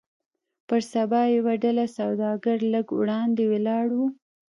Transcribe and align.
پر 0.67 0.81
سبا 0.93 1.21
يوه 1.37 1.53
ډله 1.63 1.85
سوداګر 1.97 2.57
لږ 2.73 2.87
وړاندې 2.99 3.43
ولاړ 3.51 3.85
وو. 3.97 4.07